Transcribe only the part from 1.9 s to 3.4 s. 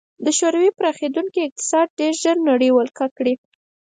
ډېر ژر نړۍ ولکه کړي